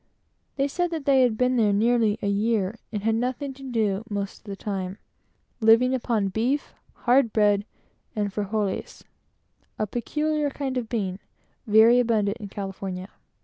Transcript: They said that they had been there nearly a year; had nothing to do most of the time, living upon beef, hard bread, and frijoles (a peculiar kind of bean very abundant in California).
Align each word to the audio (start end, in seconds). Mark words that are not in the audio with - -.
They 0.55 0.67
said 0.67 0.89
that 0.89 1.05
they 1.05 1.21
had 1.21 1.37
been 1.37 1.57
there 1.57 1.71
nearly 1.71 2.17
a 2.23 2.27
year; 2.27 2.79
had 2.91 3.13
nothing 3.13 3.53
to 3.53 3.61
do 3.61 4.03
most 4.09 4.39
of 4.39 4.43
the 4.45 4.55
time, 4.55 4.97
living 5.59 5.93
upon 5.93 6.29
beef, 6.29 6.73
hard 7.05 7.31
bread, 7.31 7.65
and 8.15 8.33
frijoles 8.33 9.03
(a 9.77 9.85
peculiar 9.85 10.49
kind 10.49 10.75
of 10.75 10.89
bean 10.89 11.19
very 11.67 11.99
abundant 11.99 12.37
in 12.39 12.47
California). 12.49 13.09